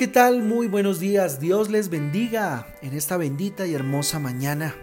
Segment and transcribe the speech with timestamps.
[0.00, 0.42] ¿qué tal?
[0.42, 1.40] Muy buenos días.
[1.40, 4.74] Dios les bendiga en esta bendita y hermosa mañana,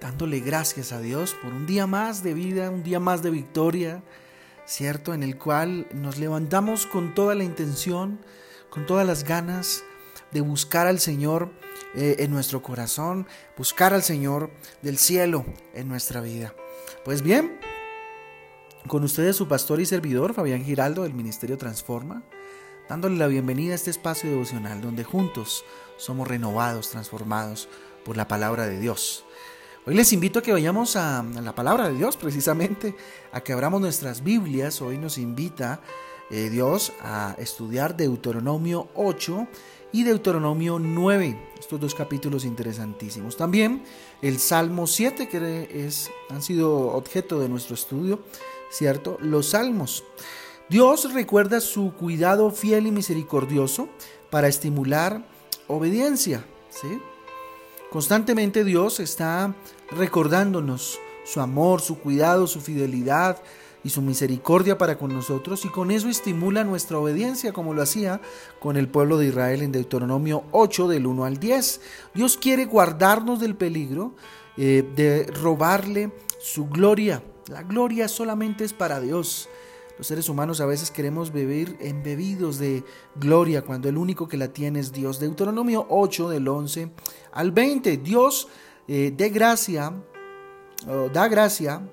[0.00, 4.04] dándole gracias a Dios por un día más de vida, un día más de victoria,
[4.64, 5.12] ¿cierto?
[5.12, 8.20] En el cual nos levantamos con toda la intención,
[8.70, 9.82] con todas las ganas
[10.30, 11.50] de buscar al Señor
[11.96, 13.26] eh, en nuestro corazón,
[13.58, 14.52] buscar al Señor
[14.82, 15.44] del cielo
[15.74, 16.54] en nuestra vida.
[17.04, 17.58] Pues bien,
[18.86, 22.22] con ustedes su pastor y servidor, Fabián Giraldo, del Ministerio Transforma
[22.88, 25.64] dándole la bienvenida a este espacio devocional donde juntos
[25.96, 27.68] somos renovados, transformados
[28.04, 29.24] por la palabra de Dios.
[29.86, 32.96] Hoy les invito a que vayamos a, la palabra de Dios precisamente,
[33.32, 34.80] a que abramos nuestras Biblias.
[34.80, 35.80] Hoy nos invita
[36.30, 39.46] eh, Dios a estudiar Deuteronomio 8
[39.92, 43.36] y Deuteronomio 9, estos dos capítulos interesantísimos.
[43.36, 43.84] También
[44.22, 48.20] el Salmo 7, que es, han sido objeto de nuestro estudio,
[48.70, 49.18] ¿cierto?
[49.20, 50.02] Los Salmos.
[50.70, 53.88] Dios recuerda su cuidado fiel y misericordioso
[54.30, 55.22] para estimular
[55.68, 56.44] obediencia.
[56.70, 57.00] ¿sí?
[57.90, 59.54] Constantemente Dios está
[59.90, 63.42] recordándonos su amor, su cuidado, su fidelidad
[63.84, 68.22] y su misericordia para con nosotros y con eso estimula nuestra obediencia como lo hacía
[68.58, 71.80] con el pueblo de Israel en Deuteronomio 8 del 1 al 10.
[72.14, 74.14] Dios quiere guardarnos del peligro
[74.56, 76.10] eh, de robarle
[76.40, 77.22] su gloria.
[77.48, 79.50] La gloria solamente es para Dios.
[79.96, 82.84] Los seres humanos a veces queremos vivir embebidos de
[83.16, 85.20] gloria cuando el único que la tiene es Dios.
[85.20, 86.90] Deuteronomio 8 del 11
[87.32, 87.96] al 20.
[87.98, 88.48] Dios
[88.88, 89.92] eh, de gracia,
[91.12, 91.88] da gracia,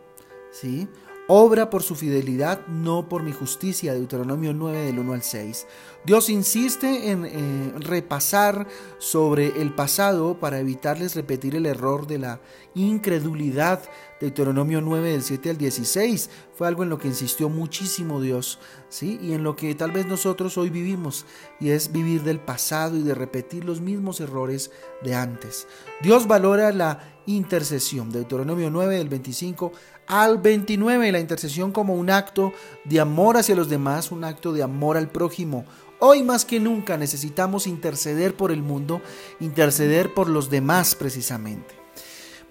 [0.51, 0.87] ¿sí?
[1.33, 3.93] Obra por su fidelidad, no por mi justicia.
[3.93, 5.65] Deuteronomio 9 del 1 al 6.
[6.03, 12.41] Dios insiste en eh, repasar sobre el pasado para evitarles repetir el error de la
[12.73, 13.81] incredulidad.
[14.21, 19.19] Deuteronomio 9 del 7 al 16 fue algo en lo que insistió muchísimo Dios, ¿sí?
[19.21, 21.25] Y en lo que tal vez nosotros hoy vivimos,
[21.59, 24.69] y es vivir del pasado y de repetir los mismos errores
[25.03, 25.67] de antes.
[26.03, 28.11] Dios valora la intercesión.
[28.11, 29.71] Deuteronomio 9 del 25
[30.05, 32.53] al 29, la intercesión como un acto
[32.85, 35.65] de amor hacia los demás, un acto de amor al prójimo.
[35.99, 39.01] Hoy más que nunca necesitamos interceder por el mundo,
[39.39, 41.80] interceder por los demás precisamente.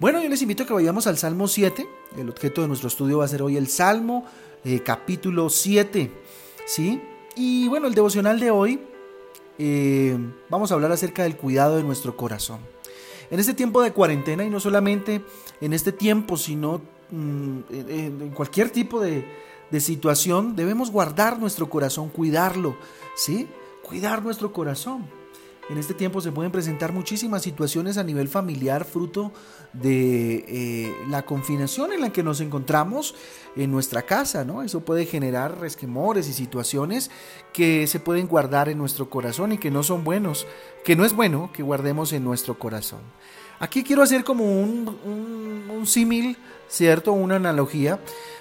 [0.01, 1.87] Bueno, yo les invito a que vayamos al Salmo 7.
[2.17, 4.25] El objeto de nuestro estudio va a ser hoy el Salmo,
[4.65, 6.11] eh, capítulo 7.
[6.65, 6.99] ¿Sí?
[7.35, 8.81] Y bueno, el devocional de hoy
[9.59, 10.17] eh,
[10.49, 12.61] vamos a hablar acerca del cuidado de nuestro corazón.
[13.29, 15.21] En este tiempo de cuarentena y no solamente
[15.61, 16.81] en este tiempo, sino
[17.11, 19.23] mm, en cualquier tipo de,
[19.69, 22.75] de situación, debemos guardar nuestro corazón, cuidarlo,
[23.15, 23.47] ¿sí?
[23.83, 25.20] Cuidar nuestro corazón.
[25.69, 29.31] En este tiempo se pueden presentar muchísimas situaciones a nivel familiar fruto
[29.73, 33.15] de eh, la confinación en la que nos encontramos
[33.55, 34.63] en nuestra casa, ¿no?
[34.63, 37.11] Eso puede generar resquemores y situaciones
[37.53, 40.45] que se pueden guardar en nuestro corazón y que no son buenos,
[40.83, 42.99] que no es bueno que guardemos en nuestro corazón.
[43.59, 44.97] Aquí quiero hacer como un,
[45.69, 46.35] un símil,
[46.67, 47.13] ¿cierto?
[47.13, 47.99] Una analogía.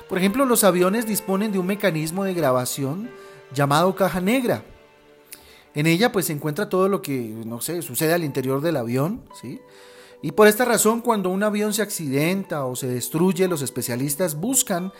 [0.08, 3.10] Por ejemplo, los aviones disponen de un mecanismo de grabación
[3.52, 4.64] llamado caja negra.
[5.74, 9.22] En ella pues se encuentra todo lo que, no sé, sucede al interior del avión,
[9.40, 9.60] ¿sí?
[10.22, 14.92] Y por esta razón cuando un avión se accidenta o se destruye, los especialistas buscan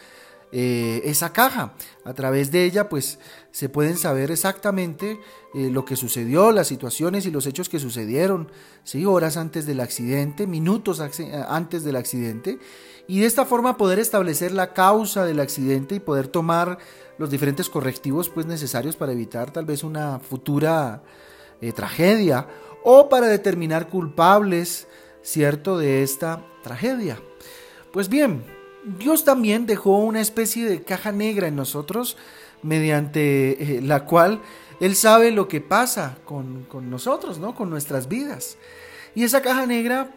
[0.52, 1.74] eh, esa caja.
[2.04, 3.18] A través de ella pues
[3.52, 5.20] se pueden saber exactamente
[5.54, 8.50] eh, lo que sucedió, las situaciones y los hechos que sucedieron,
[8.84, 9.06] ¿sí?
[9.06, 12.58] horas antes del accidente, minutos antes del accidente,
[13.06, 16.78] y de esta forma poder establecer la causa del accidente y poder tomar
[17.18, 21.02] los diferentes correctivos pues necesarios para evitar tal vez una futura
[21.60, 22.46] eh, tragedia
[22.82, 24.88] o para determinar culpables,
[25.22, 27.20] ¿cierto?, de esta tragedia.
[27.92, 28.44] Pues bien,
[28.84, 32.16] Dios también dejó una especie de caja negra en nosotros
[32.62, 34.40] mediante eh, la cual
[34.80, 37.54] Él sabe lo que pasa con, con nosotros, ¿no?
[37.54, 38.56] Con nuestras vidas.
[39.14, 40.10] Y esa caja negra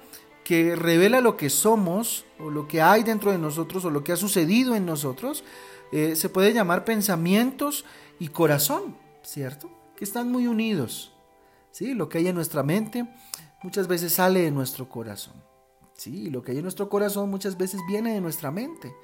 [0.44, 4.12] que revela lo que somos o lo que hay dentro de nosotros o lo que
[4.12, 5.44] ha sucedido en nosotros,
[5.92, 7.86] eh, se puede llamar pensamientos
[8.20, 9.70] y corazón, ¿cierto?
[9.96, 11.14] Que están muy unidos.
[11.72, 11.94] ¿sí?
[11.94, 13.06] Lo que hay en nuestra mente
[13.62, 15.34] muchas veces sale de nuestro corazón.
[15.96, 16.30] ¿Sí?
[16.30, 18.96] Lo que hay en nuestro corazón muchas veces viene de nuestra mente.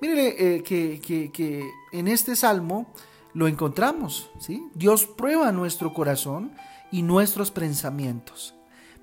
[0.00, 2.92] Mire eh, que, que, en este salmo
[3.34, 4.30] lo encontramos.
[4.38, 4.68] ¿sí?
[4.74, 6.52] Dios prueba nuestro corazón
[6.90, 8.54] y nuestros pensamientos.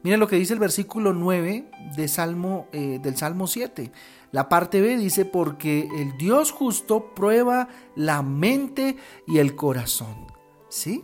[0.03, 3.91] Miren lo que dice el versículo 9 de Salmo, eh, del Salmo 7.
[4.31, 8.97] La parte B dice, porque el Dios justo prueba la mente
[9.27, 10.27] y el corazón.
[10.69, 11.03] ¿Sí?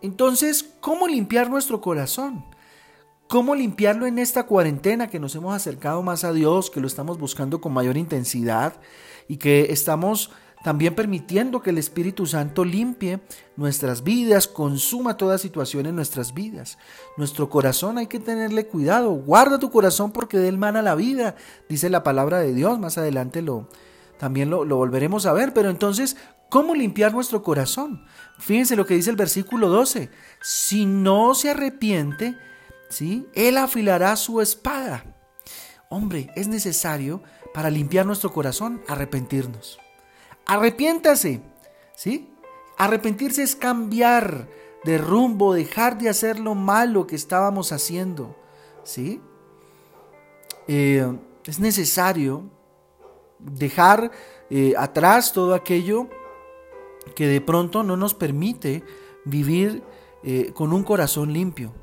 [0.00, 2.44] Entonces, ¿cómo limpiar nuestro corazón?
[3.32, 7.18] ¿Cómo limpiarlo en esta cuarentena que nos hemos acercado más a Dios, que lo estamos
[7.18, 8.74] buscando con mayor intensidad
[9.26, 10.30] y que estamos
[10.62, 13.20] también permitiendo que el Espíritu Santo limpie
[13.56, 16.76] nuestras vidas, consuma toda situación en nuestras vidas.
[17.16, 21.34] Nuestro corazón hay que tenerle cuidado, guarda tu corazón porque de él mana la vida,
[21.70, 23.66] dice la palabra de Dios, más adelante lo,
[24.18, 26.18] también lo, lo volveremos a ver, pero entonces,
[26.50, 28.04] ¿cómo limpiar nuestro corazón?
[28.38, 30.10] Fíjense lo que dice el versículo 12,
[30.42, 32.36] si no se arrepiente,
[32.92, 33.26] ¿sí?
[33.34, 35.04] Él afilará su espada.
[35.88, 37.22] Hombre, es necesario
[37.54, 39.78] para limpiar nuestro corazón arrepentirnos.
[40.46, 41.40] Arrepiéntase,
[41.96, 42.30] ¿sí?
[42.76, 44.48] Arrepentirse es cambiar
[44.84, 48.36] de rumbo, dejar de hacer lo malo que estábamos haciendo,
[48.84, 49.20] ¿sí?
[50.68, 52.44] Eh, es necesario
[53.38, 54.10] dejar
[54.50, 56.08] eh, atrás todo aquello
[57.16, 58.82] que de pronto no nos permite
[59.24, 59.82] vivir
[60.22, 61.81] eh, con un corazón limpio.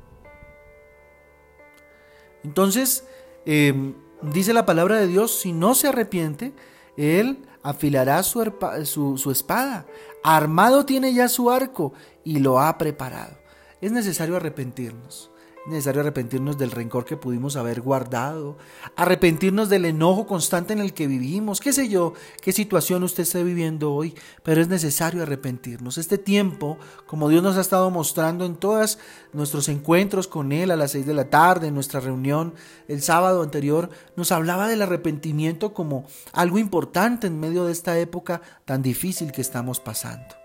[2.44, 3.04] Entonces,
[3.46, 6.52] em, dice la palabra de Dios, si no se arrepiente,
[6.96, 9.86] Él afilará su, su, espada.
[10.22, 11.92] Armado tiene ya su arco
[12.24, 13.38] y lo ha preparado.
[13.80, 15.29] Es necesario arrepentirnos.
[15.66, 18.56] Es necesario arrepentirnos del rencor que pudimos haber guardado,
[18.96, 23.44] arrepentirnos del enojo constante en el que vivimos, qué sé yo, qué situación usted esté
[23.44, 25.98] viviendo hoy, pero es necesario arrepentirnos.
[25.98, 28.98] Este tiempo, como Dios nos ha estado mostrando en todos
[29.34, 32.54] nuestros encuentros con Él a las seis de la tarde, en nuestra reunión
[32.88, 38.40] el sábado anterior, nos hablaba del arrepentimiento como algo importante en medio de esta época
[38.64, 40.40] tan difícil que estamos pasando.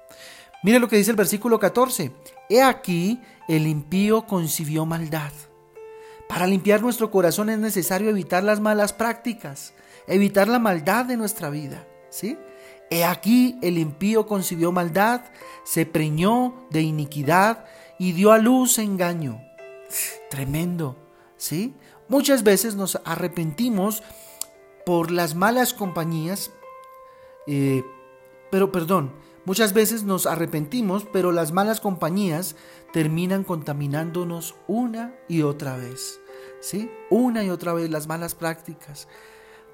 [0.62, 2.12] Mire lo que dice el versículo 14.
[2.50, 5.32] He aquí, el impío concibió maldad.
[6.28, 9.74] Para limpiar nuestro corazón es necesario evitar las malas prácticas,
[10.08, 11.88] evitar la maldad de nuestra vida.
[12.10, 12.38] ¿sí?
[12.90, 15.22] He aquí, el impío concibió maldad,
[15.64, 17.66] se preñó de iniquidad
[17.98, 19.42] y dio a luz engaño.
[20.30, 20.96] Tremendo.
[21.38, 21.74] ¿sí?
[22.08, 24.04] Muchas veces nos arrepentimos
[24.86, 26.52] por las malas compañías,
[27.48, 27.84] eh,
[28.52, 29.14] pero perdón,
[29.46, 32.56] Muchas veces nos arrepentimos, pero las malas compañías
[32.92, 36.20] terminan contaminándonos una y otra vez.
[36.62, 36.90] ¿Sí?
[37.12, 39.08] Una y otra vez las malas prácticas.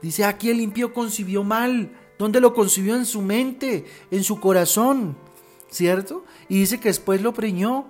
[0.01, 1.93] Dice, aquí el impío concibió mal.
[2.19, 2.95] ¿Dónde lo concibió?
[2.95, 5.15] En su mente, en su corazón.
[5.69, 6.25] ¿Cierto?
[6.49, 7.85] Y dice que después lo preñó.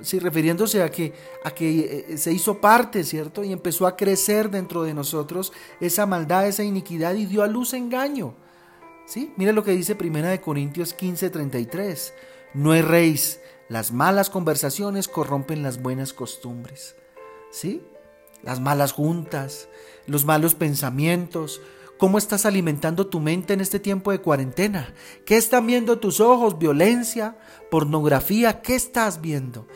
[0.00, 1.12] Sí, refiriéndose a que,
[1.44, 3.44] a que eh, se hizo parte, ¿cierto?
[3.44, 7.74] Y empezó a crecer dentro de nosotros esa maldad, esa iniquidad y dio a luz
[7.74, 8.34] engaño.
[9.06, 9.32] ¿Sí?
[9.36, 12.14] Mira lo que dice Primera de Corintios 15:33.
[12.54, 16.96] No erréis, las malas conversaciones corrompen las buenas costumbres.
[17.50, 17.82] ¿Sí?
[18.42, 19.68] Las malas juntas,
[20.06, 21.60] los malos pensamientos.
[21.98, 24.92] ¿Cómo estás alimentando tu mente en este tiempo de cuarentena?
[25.24, 26.58] ¿Qué están viendo tus ojos?
[26.58, 27.38] ¿Violencia?
[27.70, 28.60] ¿Pornografía?
[28.60, 29.68] ¿Qué estás viendo?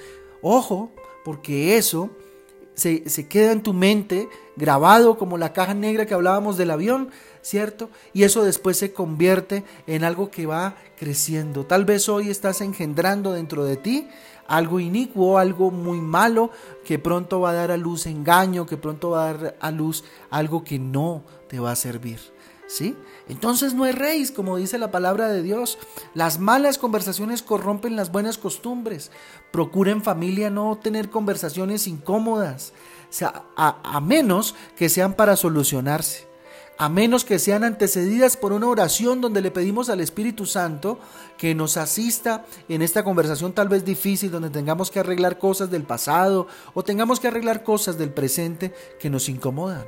[0.42, 0.92] Ojo,
[1.24, 2.10] porque eso
[2.76, 7.10] se, se, queda en tu mente grabado como la caja negra que hablábamos del avión,
[7.42, 7.90] ¿cierto?
[8.12, 11.66] Y eso después se convierte en algo que va creciendo.
[11.66, 14.08] Tal vez hoy estás engendrando dentro de ti
[14.48, 16.50] algo inicuo, algo muy malo,
[16.84, 20.04] que pronto va a dar a luz engaño, que pronto va a dar a luz
[20.30, 22.35] algo que no te va a servir.
[23.28, 25.78] Entonces no erréis, como dice la palabra de Dios.
[26.14, 29.10] Las malas conversaciones corrompen las buenas costumbres.
[29.52, 32.72] Procuren familia no tener conversaciones incómodas,
[33.56, 36.26] a menos que sean para solucionarse
[36.78, 40.98] a menos que sean antecedidas por una oración donde le pedimos al Espíritu Santo
[41.38, 45.84] que nos asista en esta conversación tal vez difícil, donde tengamos que arreglar cosas del
[45.84, 49.84] pasado o tengamos que arreglar cosas del presente que nos incomodan.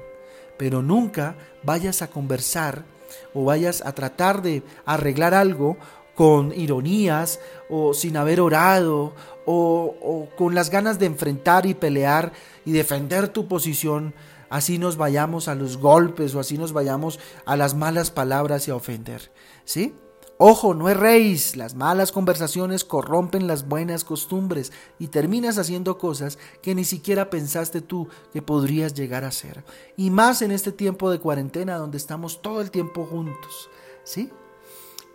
[0.58, 2.84] Pero nunca vayas a conversar
[3.32, 5.76] o vayas a tratar de arreglar algo
[6.14, 7.38] con ironías
[7.70, 9.14] o sin haber orado
[9.46, 12.32] o, con las ganas de enfrentar y pelear
[12.64, 14.14] y defender tu posición
[14.50, 18.72] así nos vayamos a los golpes o así nos vayamos a las malas palabras y
[18.72, 19.30] a ofender.
[19.64, 19.94] ¿Sí?
[20.40, 26.76] Ojo, no erréis, las malas conversaciones corrompen las buenas costumbres y terminas haciendo cosas que
[26.76, 29.64] ni siquiera pensaste tú que podrías llegar a hacer.
[29.96, 33.68] Y más en este tiempo de cuarentena donde estamos todo el tiempo juntos.
[34.04, 34.30] ¿Sí?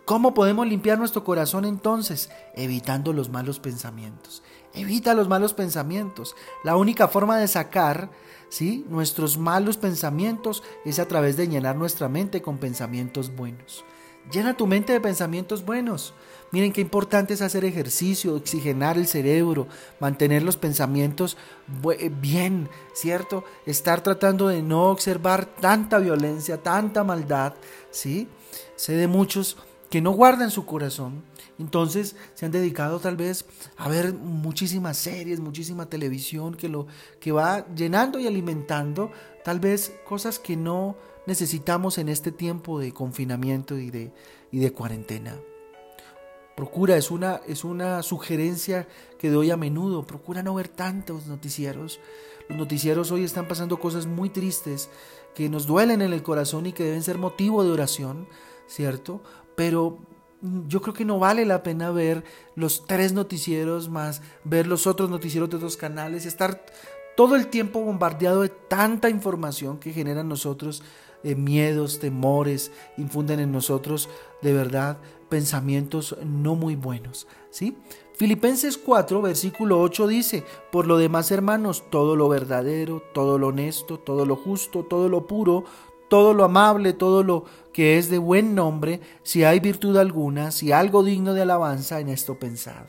[0.04, 2.28] ¿Cómo podemos limpiar nuestro corazón entonces?
[2.54, 4.42] Evitando los malos pensamientos.
[4.74, 6.36] Evita los malos pensamientos.
[6.64, 8.10] La única forma de sacar
[8.50, 8.84] ¿sí?
[8.90, 13.86] nuestros malos pensamientos es a través de llenar nuestra mente con pensamientos buenos.
[14.32, 16.14] Llena tu mente de pensamientos buenos.
[16.50, 19.66] Miren qué importante es hacer ejercicio, oxigenar el cerebro,
[20.00, 21.36] mantener los pensamientos
[22.20, 23.44] bien, ¿cierto?
[23.66, 27.54] Estar tratando de no observar tanta violencia, tanta maldad,
[27.90, 28.28] ¿sí?
[28.76, 29.56] Sé de muchos
[29.90, 31.22] que no guardan su corazón,
[31.58, 33.44] entonces se han dedicado tal vez
[33.76, 36.86] a ver muchísimas series, muchísima televisión que lo
[37.20, 39.12] que va llenando y alimentando
[39.44, 44.12] tal vez cosas que no necesitamos en este tiempo de confinamiento y de,
[44.50, 45.38] y de cuarentena.
[46.56, 48.86] Procura, es una, es una sugerencia
[49.18, 51.98] que doy a menudo, procura no ver tantos noticieros.
[52.48, 54.88] Los noticieros hoy están pasando cosas muy tristes
[55.34, 58.28] que nos duelen en el corazón y que deben ser motivo de oración,
[58.68, 59.20] ¿cierto?
[59.56, 59.98] Pero
[60.68, 62.22] yo creo que no vale la pena ver
[62.54, 66.64] los tres noticieros más, ver los otros noticieros de otros canales, estar
[67.16, 70.82] todo el tiempo bombardeado de tanta información que genera en nosotros
[71.24, 74.08] eh, miedos, temores, infunden en nosotros
[74.42, 77.76] de verdad pensamientos no muy buenos, ¿sí?
[78.14, 83.98] Filipenses 4, versículo 8 dice, por lo demás hermanos, todo lo verdadero, todo lo honesto,
[83.98, 85.64] todo lo justo, todo lo puro,
[86.08, 90.70] todo lo amable, todo lo que es de buen nombre, si hay virtud alguna, si
[90.70, 92.84] algo digno de alabanza, en esto pensad.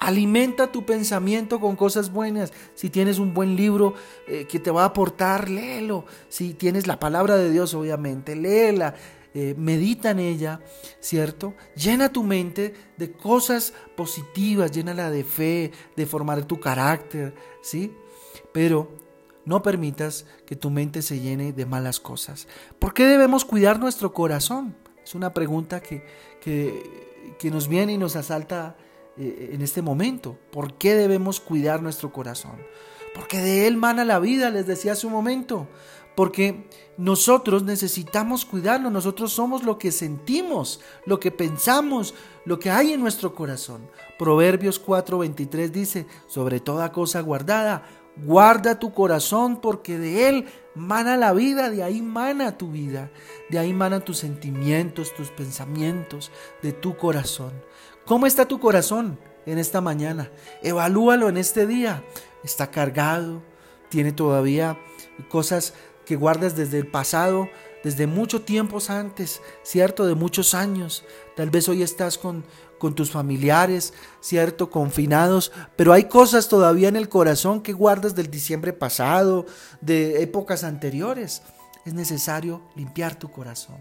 [0.00, 2.54] Alimenta tu pensamiento con cosas buenas.
[2.74, 3.92] Si tienes un buen libro
[4.26, 6.06] eh, que te va a aportar, léelo.
[6.30, 8.94] Si tienes la palabra de Dios, obviamente, léela.
[9.34, 10.60] Eh, medita en ella,
[11.00, 11.54] ¿cierto?
[11.76, 17.94] Llena tu mente de cosas positivas, llénala de fe, de formar tu carácter, ¿sí?
[18.52, 18.90] Pero
[19.44, 22.48] no permitas que tu mente se llene de malas cosas.
[22.78, 24.74] ¿Por qué debemos cuidar nuestro corazón?
[25.04, 26.04] Es una pregunta que,
[26.40, 28.76] que, que nos viene y nos asalta
[29.20, 30.38] eh, en este momento.
[30.50, 32.56] ¿Por qué debemos cuidar nuestro corazón?
[33.14, 35.68] Porque de él mana la vida, les decía hace un momento.
[36.16, 42.14] Porque nosotros necesitamos cuidarlo, nosotros somos lo que sentimos, lo que pensamos,
[42.46, 43.88] lo que hay en nuestro corazón.
[44.18, 47.84] Proverbios 4:23 dice, sobre toda cosa guardada,
[48.16, 53.10] guarda tu corazón porque de él mana la vida, de ahí mana tu vida,
[53.50, 56.30] de ahí mana tus sentimientos, tus pensamientos,
[56.62, 57.52] de tu corazón.
[58.10, 60.32] ¿Cómo está tu corazón en esta mañana?
[60.64, 62.02] Evalúalo en este día.
[62.42, 63.40] ¿Está cargado?
[63.88, 64.76] ¿Tiene todavía
[65.28, 65.74] cosas
[66.04, 67.48] que guardas desde el pasado,
[67.84, 70.08] desde mucho tiempos antes, ¿cierto?
[70.08, 71.04] De muchos años.
[71.36, 72.44] Tal vez hoy estás con,
[72.80, 74.70] con tus familiares, ¿cierto?
[74.70, 79.46] Confinados, pero hay cosas todavía en el corazón que guardas del diciembre pasado,
[79.80, 81.42] de épocas anteriores.
[81.86, 83.78] Es necesario limpiar tu corazón,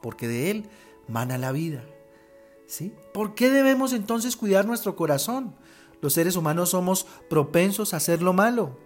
[0.00, 0.70] porque de él
[1.06, 1.84] mana la vida.
[3.12, 5.54] ¿Por qué debemos entonces cuidar nuestro corazón?
[6.00, 8.78] Los seres humanos somos propensos a hacer lo malo.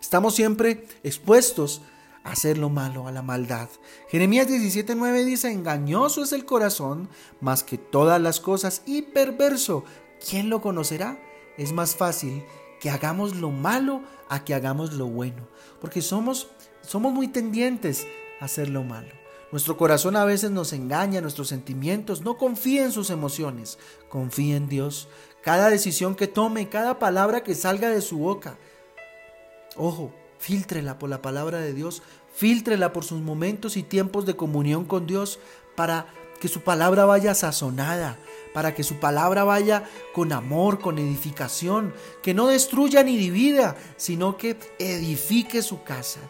[0.00, 1.82] Estamos siempre expuestos
[2.22, 3.68] a hacer lo malo, a la maldad.
[4.08, 7.08] Jeremías 17:9 dice, engañoso es el corazón
[7.40, 9.84] más que todas las cosas y perverso.
[10.28, 11.18] ¿Quién lo conocerá?
[11.56, 12.44] Es más fácil
[12.80, 15.48] que hagamos lo malo a que hagamos lo bueno,
[15.80, 16.48] porque somos,
[16.82, 18.06] somos muy tendientes
[18.40, 19.25] a hacer lo malo.
[19.56, 22.20] Nuestro corazón a veces nos engaña, nuestros sentimientos.
[22.20, 23.78] No confíe en sus emociones,
[24.10, 25.08] confíe en Dios.
[25.42, 28.58] Cada decisión que tome, cada palabra que salga de su boca.
[29.74, 32.02] Ojo, filtrela por la palabra de Dios,
[32.34, 35.38] filtrela por sus momentos y tiempos de comunión con Dios
[35.74, 36.06] para
[36.38, 38.18] que su palabra vaya sazonada,
[38.52, 44.36] para que su palabra vaya con amor, con edificación, que no destruya ni divida, sino
[44.36, 46.20] que edifique su casa.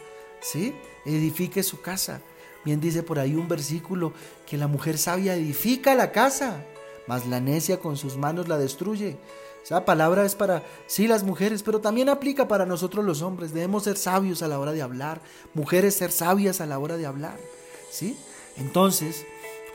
[0.40, 0.76] ¿Sí?
[1.04, 2.20] Edifique su casa.
[2.66, 4.12] Bien dice por ahí un versículo
[4.44, 6.64] que la mujer sabia edifica la casa,
[7.06, 9.18] mas la necia con sus manos la destruye.
[9.62, 13.54] Esa palabra es para, sí, las mujeres, pero también aplica para nosotros los hombres.
[13.54, 15.20] Debemos ser sabios a la hora de hablar,
[15.54, 17.38] mujeres ser sabias a la hora de hablar.
[17.88, 18.18] ¿Sí?
[18.56, 19.24] Entonces,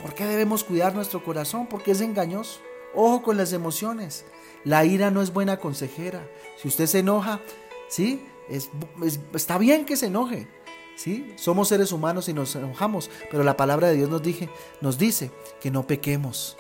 [0.02, 1.68] ¿por qué debemos cuidar nuestro corazón?
[1.68, 2.60] Porque es engañoso.
[2.94, 4.26] Ojo con las emociones.
[4.66, 6.28] La ira no es buena consejera.
[6.62, 7.40] Si usted se enoja,
[7.88, 8.22] ¿sí?
[9.34, 10.50] está bien que se enoje,
[11.01, 11.34] ¿sí?
[11.36, 14.22] Somos seres humanos y nos enojamos, pero la palabra de Dios nos,
[14.81, 16.58] nos dice que no pequemos,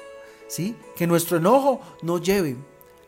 [0.47, 0.75] ¿sí?
[0.95, 2.57] Que nuestro enojo no lleve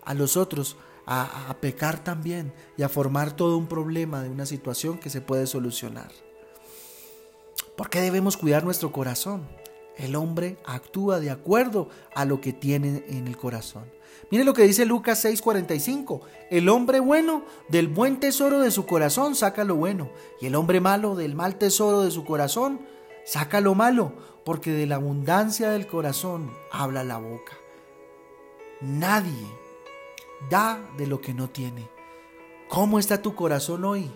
[0.06, 0.76] a los otros
[1.08, 5.22] a, a pecar también y a formar todo un problema de una situación que se
[5.22, 6.12] puede solucionar.
[7.76, 9.48] ¿Por qué debemos cuidar nuestro corazón?
[9.98, 13.86] El hombre actúa de acuerdo a lo que tiene en el corazón.
[14.30, 16.22] Mire lo que dice Lucas 6:45.
[16.50, 20.10] El hombre bueno del buen tesoro de su corazón saca lo bueno,
[20.42, 22.82] y el hombre malo del mal tesoro de su corazón
[23.26, 27.54] saca lo malo, porque de la abundancia del corazón habla la boca.
[28.82, 29.48] Nadie
[30.50, 31.90] da de lo que no tiene.
[32.68, 34.10] ¿Cómo está tu corazón hoy?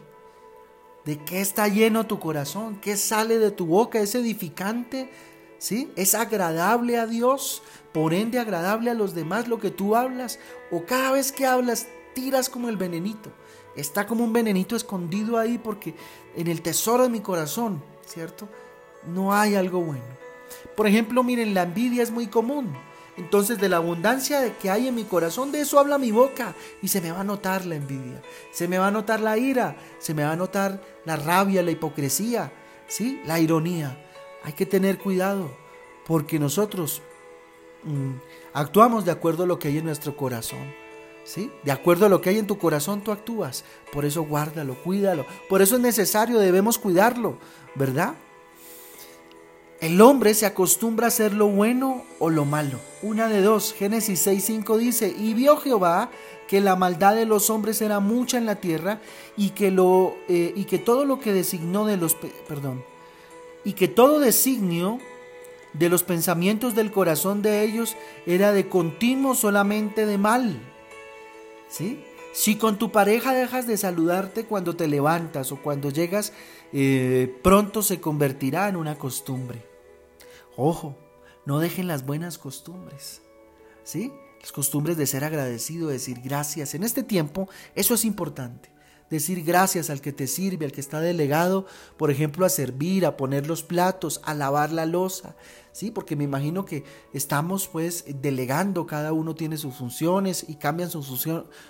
[1.06, 2.82] ¿De qué está lleno tu corazón?
[2.82, 4.00] ¿Qué sale de tu boca?
[4.00, 5.10] ¿Es edificante?
[5.60, 7.64] ¿Es agradable a Dios?
[7.94, 10.40] Por ende, agradable a los demás lo que tú hablas.
[10.72, 13.32] O cada vez que hablas, tiras como el venenito.
[13.76, 15.96] Está como un venenito escondido ahí porque
[16.36, 18.50] en el tesoro de mi corazón, ¿cierto?
[19.06, 20.18] No hay algo bueno.
[20.76, 22.76] Por ejemplo, miren, la envidia es muy común.
[23.18, 26.54] Entonces de la abundancia que hay en mi corazón, de eso habla mi boca.
[26.82, 28.22] Y se me va a notar la envidia,
[28.52, 31.72] se me va a notar la ira, se me va a notar la rabia, la
[31.72, 32.52] hipocresía,
[32.88, 33.22] ¿sí?
[33.26, 34.07] la ironía.
[34.48, 35.52] Hay que tener cuidado
[36.06, 37.02] porque nosotros
[37.84, 38.14] mm,
[38.54, 40.74] actuamos de acuerdo a lo que hay en nuestro corazón.
[41.26, 41.52] ¿Sí?
[41.64, 43.66] De acuerdo a lo que hay en tu corazón, tú actúas.
[43.92, 45.26] Por eso guárdalo, cuídalo.
[45.50, 47.36] Por eso es necesario, debemos cuidarlo,
[47.76, 48.14] ¿verdad?
[49.82, 52.80] El hombre se acostumbra a hacer lo bueno o lo malo.
[53.02, 53.74] Una de dos.
[53.74, 56.10] Génesis 6.5 dice, y vio Jehová
[56.48, 59.02] que la maldad de los hombres era mucha en la tierra
[59.36, 62.16] y que, lo, eh, y que todo lo que designó de los...
[62.48, 62.82] Perdón.
[63.68, 64.98] Y que todo designio
[65.74, 70.58] de los pensamientos del corazón de ellos era de continuo solamente de mal.
[71.68, 72.02] ¿Sí?
[72.32, 76.32] Si con tu pareja dejas de saludarte cuando te levantas o cuando llegas,
[76.72, 79.66] eh, pronto se convertirá en una costumbre.
[80.56, 80.96] Ojo,
[81.46, 83.22] no dejen las buenas costumbres.
[83.84, 84.14] ¿Sí?
[84.40, 86.74] Las costumbres de ser agradecido, decir gracias.
[86.74, 88.72] En este tiempo, eso es importante.
[89.10, 93.16] Decir gracias al que te sirve, al que está delegado, por ejemplo, a servir, a
[93.16, 95.36] poner los platos, a lavar la losa.
[95.72, 96.84] Sí, porque me imagino que
[97.14, 101.28] estamos pues delegando, cada uno tiene sus funciones y cambian sus,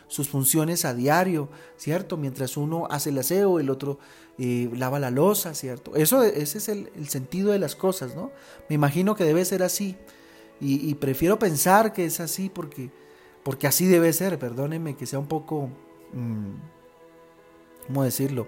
[0.07, 2.15] sus funciones a diario, ¿cierto?
[2.15, 3.99] Mientras uno hace el aseo, el otro
[4.39, 5.95] eh, lava la losa, ¿cierto?
[5.95, 8.31] Eso, ese es el, sentido de las cosas, ¿no?
[8.69, 9.97] Me imagino que debe ser así
[10.61, 12.91] y, prefiero pensar que es así porque,
[13.43, 15.69] porque así debe ser, perdónenme que sea un poco,
[16.13, 16.53] mm,
[17.87, 18.47] ¿cómo decirlo?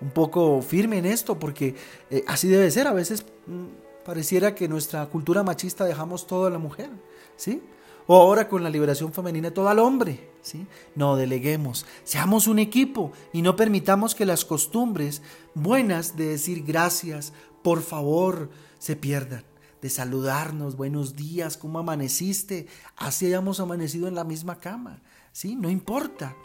[0.00, 1.74] Un poco firme en esto porque
[2.10, 3.24] eh, así debe ser, a veces...
[3.46, 6.90] Mm, Pareciera que nuestra cultura machista dejamos todo a la mujer,
[7.36, 7.62] ¿sí?
[8.06, 10.66] O ahora con la liberación femenina todo al hombre, ¿sí?
[10.94, 15.22] No deleguemos, seamos un equipo y no permitamos que las costumbres
[15.54, 19.42] buenas de decir gracias, por favor, se pierdan.
[19.80, 22.66] De saludarnos, buenos días, ¿cómo amaneciste?
[22.96, 25.00] Así hayamos amanecido en la misma cama,
[25.32, 25.56] ¿sí?
[25.56, 26.36] No importa,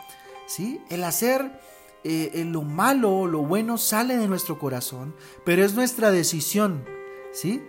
[0.47, 0.79] ¿sí?
[0.89, 1.59] El hacer
[2.03, 6.83] eh, lo malo o lo bueno sale de nuestro corazón, pero es nuestra decisión
[7.31, 7.61] ¿sí?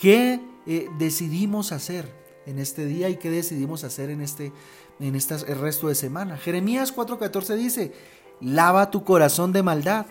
[0.00, 2.08] ¿Qué eh, decidimos hacer
[2.46, 4.52] en este día y qué decidimos hacer en este
[4.98, 6.36] en el resto de semana?
[6.36, 7.92] Jeremías 4:14 dice,
[8.40, 10.06] "Lava tu corazón de maldad,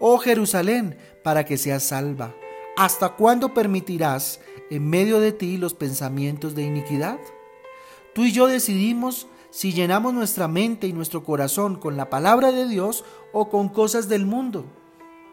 [0.00, 2.34] oh Jerusalén, para que seas salva.
[2.76, 7.18] ¿Hasta cuándo permitirás en medio de ti los pensamientos de iniquidad?"
[8.14, 12.66] Tú y yo decidimos si llenamos nuestra mente y nuestro corazón con la palabra de
[12.66, 14.64] Dios o con cosas del mundo.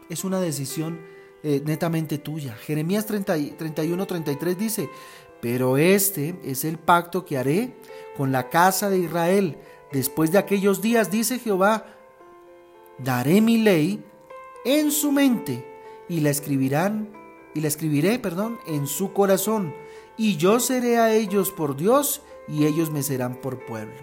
[0.10, 1.00] Es una decisión
[1.44, 2.56] eh, netamente tuya.
[2.56, 4.90] Jeremías 31, 33 dice,
[5.42, 7.76] pero este es el pacto que haré
[8.16, 9.58] con la casa de Israel.
[9.92, 11.86] Después de aquellos días, dice Jehová,
[12.98, 14.04] daré mi ley
[14.66, 15.66] en su mente
[16.08, 17.10] y la escribirán
[17.54, 19.74] y la escribiré, perdón, en su corazón,
[20.18, 23.96] y yo seré a ellos por Dios y ellos me serán por pueblo.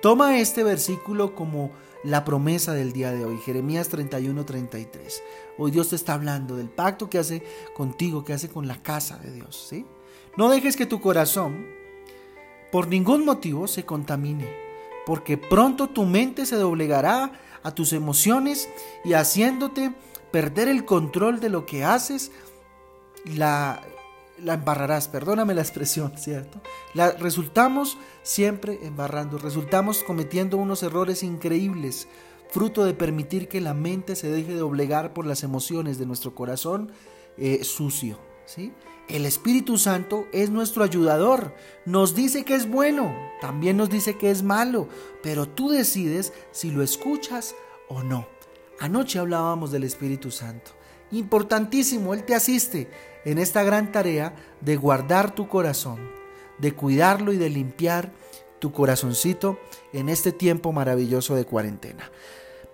[0.00, 1.70] Toma este versículo como
[2.02, 5.22] la promesa del día de hoy, Jeremías 31, 33.
[5.58, 7.42] Hoy Dios te está hablando del pacto que hace
[7.74, 9.66] contigo, que hace con la casa de Dios.
[9.68, 9.86] ¿sí?
[10.36, 11.66] No dejes que tu corazón
[12.72, 14.48] por ningún motivo se contamine,
[15.06, 18.68] porque pronto tu mente se doblegará a tus emociones
[19.04, 19.92] y haciéndote
[20.32, 22.32] perder el control de lo que haces,
[23.24, 23.82] la,
[24.42, 26.60] la embarrarás, perdóname la expresión, ¿cierto?
[26.94, 32.08] La, resultamos siempre embarrando, resultamos cometiendo unos errores increíbles,
[32.50, 36.34] fruto de permitir que la mente se deje de obligar por las emociones de nuestro
[36.34, 36.92] corazón
[37.36, 38.72] eh, sucio, ¿sí?
[39.08, 41.54] El Espíritu Santo es nuestro ayudador,
[41.86, 44.88] nos dice que es bueno, también nos dice que es malo,
[45.22, 47.54] pero tú decides si lo escuchas
[47.88, 48.26] o no.
[48.80, 50.72] Anoche hablábamos del Espíritu Santo.
[51.12, 52.90] Importantísimo, Él te asiste
[53.24, 56.00] en esta gran tarea de guardar tu corazón,
[56.58, 58.12] de cuidarlo y de limpiar
[58.58, 59.58] tu corazoncito
[59.92, 62.10] en este tiempo maravilloso de cuarentena.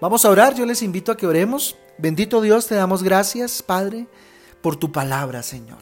[0.01, 1.77] Vamos a orar, yo les invito a que oremos.
[1.99, 4.07] Bendito Dios, te damos gracias, Padre,
[4.63, 5.79] por tu palabra, Señor.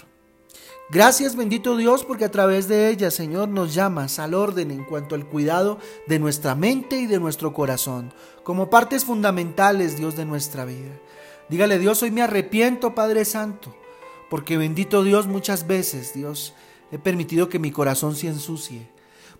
[0.89, 5.17] Gracias, bendito Dios, porque a través de ella, Señor, nos llamas al orden en cuanto
[5.17, 8.15] al cuidado de nuestra mente y de nuestro corazón,
[8.45, 10.93] como partes fundamentales, Dios, de nuestra vida.
[11.49, 13.75] Dígale, Dios, hoy me arrepiento, Padre Santo,
[14.29, 16.55] porque bendito Dios, muchas veces, Dios,
[16.91, 18.89] he permitido que mi corazón se ensucie.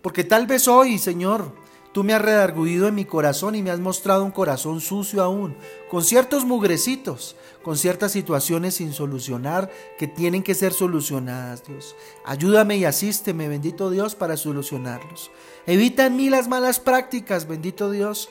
[0.01, 1.53] Porque tal vez hoy, Señor,
[1.91, 5.57] tú me has redarguido en mi corazón y me has mostrado un corazón sucio aún,
[5.89, 11.93] con ciertos mugrecitos, con ciertas situaciones sin solucionar que tienen que ser solucionadas, Dios.
[12.23, 15.29] Ayúdame y asísteme, bendito Dios, para solucionarlos.
[15.65, 18.29] Evita en mí las malas prácticas, bendito Dios.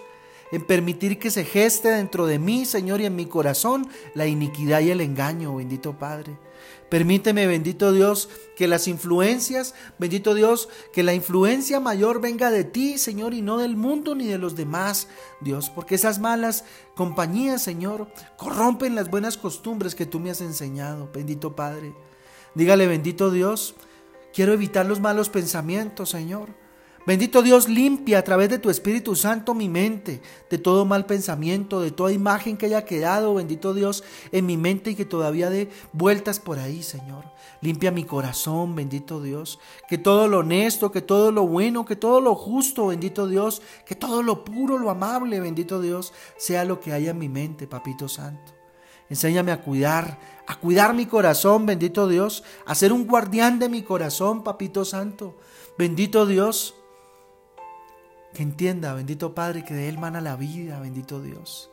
[0.53, 4.81] En permitir que se geste dentro de mí, Señor, y en mi corazón la iniquidad
[4.81, 6.39] y el engaño, bendito Padre.
[6.89, 12.97] Permíteme, bendito Dios, que las influencias, bendito Dios, que la influencia mayor venga de ti,
[12.97, 15.09] Señor, y no del mundo ni de los demás,
[15.41, 21.11] Dios, porque esas malas compañías, Señor, corrompen las buenas costumbres que tú me has enseñado,
[21.13, 21.93] bendito Padre.
[22.55, 23.75] Dígale, bendito Dios,
[24.33, 26.66] quiero evitar los malos pensamientos, Señor.
[27.07, 31.81] Bendito Dios, limpia a través de tu Espíritu Santo mi mente de todo mal pensamiento,
[31.81, 35.71] de toda imagen que haya quedado, bendito Dios, en mi mente y que todavía dé
[35.93, 37.25] vueltas por ahí, Señor.
[37.61, 39.61] Limpia mi corazón, bendito Dios.
[39.89, 43.63] Que todo lo honesto, que todo lo bueno, que todo lo justo, bendito Dios.
[43.87, 47.69] Que todo lo puro, lo amable, bendito Dios, sea lo que haya en mi mente,
[47.69, 48.53] Papito Santo.
[49.09, 53.83] Enséñame a cuidar, a cuidar mi corazón, bendito Dios, a ser un guardián de mi
[53.83, 55.37] corazón, Papito Santo.
[55.79, 56.75] Bendito Dios,
[58.37, 61.71] que entienda, bendito Padre, que de Él mana la vida, bendito Dios.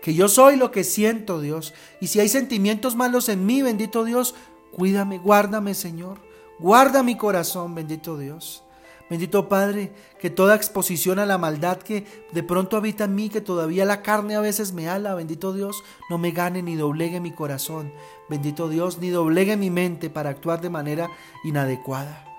[0.00, 1.74] Que yo soy lo que siento, Dios.
[2.00, 4.36] Y si hay sentimientos malos en mí, bendito Dios,
[4.70, 6.18] cuídame, guárdame, Señor.
[6.60, 8.62] Guarda mi corazón, bendito Dios.
[9.10, 13.40] Bendito Padre, que toda exposición a la maldad que de pronto habita en mí, que
[13.40, 17.32] todavía la carne a veces me ala, bendito Dios, no me gane ni doblegue mi
[17.32, 17.92] corazón,
[18.28, 21.10] bendito Dios, ni doblegue mi mente para actuar de manera
[21.42, 22.29] inadecuada.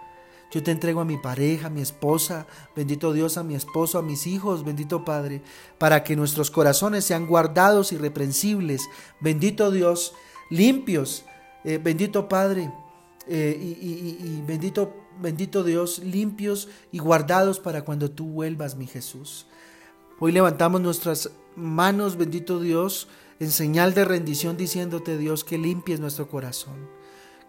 [0.52, 4.02] Yo te entrego a mi pareja, a mi esposa, bendito Dios, a mi esposo, a
[4.02, 5.42] mis hijos, bendito Padre,
[5.78, 8.90] para que nuestros corazones sean guardados, irreprensibles,
[9.22, 10.14] bendito Dios,
[10.50, 11.24] limpios,
[11.64, 12.70] eh, bendito Padre,
[13.28, 19.48] eh, y, bendito, bendito Dios, limpios y guardados para cuando tú vuelvas, mi Jesús.
[20.20, 23.08] Hoy levantamos nuestras manos, bendito Dios,
[23.40, 27.01] en señal de rendición, diciéndote, Dios, que limpies nuestro corazón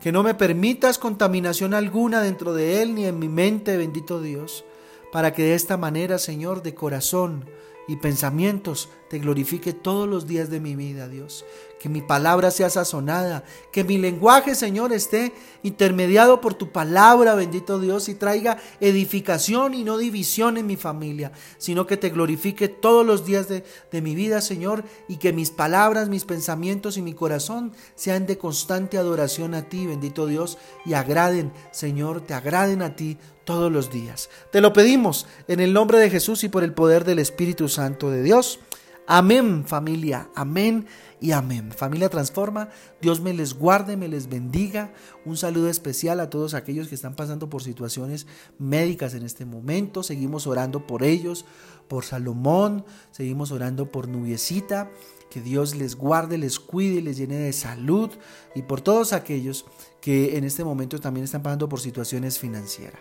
[0.02, 4.64] que no me permitas contaminación alguna dentro de él ni en mi mente, bendito Dios,
[5.12, 7.48] para que de esta manera, Señor, de corazón
[7.86, 11.44] y pensamientos te glorifique todos los días de mi vida, Dios.
[11.78, 17.78] Que mi palabra sea sazonada, que mi lenguaje, Señor, esté intermediado por tu palabra, bendito
[17.78, 23.04] Dios, y traiga edificación y no división en mi familia, sino que te glorifique todos
[23.04, 27.12] los días de, de mi vida, Señor, y que mis palabras, mis pensamientos y mi
[27.12, 32.96] corazón sean de constante adoración a ti, bendito Dios, y agraden, Señor, te agraden a
[32.96, 34.30] ti todos los días.
[34.50, 38.10] Te lo pedimos en el nombre de Jesús y por el poder del Espíritu Santo
[38.10, 38.58] de Dios.
[39.06, 40.86] Amén familia, amén
[41.20, 41.72] y amén.
[41.72, 42.68] Familia Transforma,
[43.00, 44.92] Dios me les guarde, me les bendiga.
[45.24, 50.04] Un saludo especial a todos aquellos que están pasando por situaciones médicas en este momento.
[50.04, 51.44] Seguimos orando por ellos,
[51.88, 54.90] por Salomón, seguimos orando por Nubiecita.
[55.30, 58.10] Que Dios les guarde, les cuide, les llene de salud
[58.54, 59.64] y por todos aquellos
[60.02, 63.00] que en este momento también están pasando por situaciones financieras.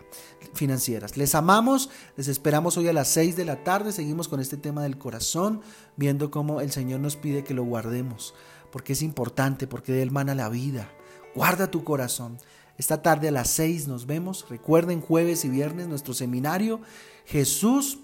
[0.53, 1.17] Financieras.
[1.17, 4.83] Les amamos, les esperamos hoy a las 6 de la tarde, seguimos con este tema
[4.83, 5.61] del corazón,
[5.95, 8.33] viendo cómo el Señor nos pide que lo guardemos,
[8.71, 10.91] porque es importante, porque de él mana la vida.
[11.35, 12.37] Guarda tu corazón.
[12.77, 14.45] Esta tarde a las 6 nos vemos.
[14.49, 16.81] Recuerden jueves y viernes nuestro seminario
[17.25, 17.99] Jesús,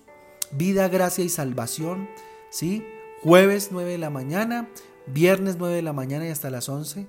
[0.52, 2.10] vida, gracia y salvación.
[2.50, 2.84] ¿Sí?
[3.24, 4.70] Jueves 9 de la mañana,
[5.08, 7.08] viernes 9 de la mañana y hasta las 11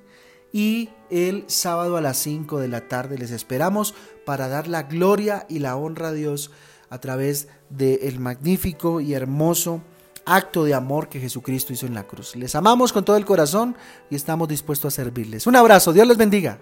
[0.53, 5.47] y el sábado a las 5 de la tarde les esperamos para dar la gloria
[5.49, 6.51] y la honra a Dios
[6.91, 9.83] a través del magnífico y hermoso
[10.25, 12.37] acto de amor que Jesucristo hizo en la cruz.
[12.37, 13.77] Les amamos con todo el corazón
[14.11, 15.47] y estamos dispuestos a servirles.
[15.47, 16.59] Un abrazo, Dios les bendiga.